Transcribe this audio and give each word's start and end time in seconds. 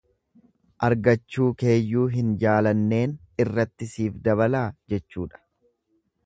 Argachuu 0.87 1.49
keeyyuu 1.63 2.05
hin 2.15 2.31
jaalanneen 2.45 3.13
irratti 3.45 3.89
sii 3.93 4.07
dabalaa 4.29 4.65
jechuudha. 4.95 5.45